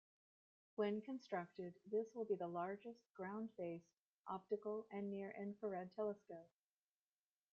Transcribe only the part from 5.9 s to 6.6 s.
telescope.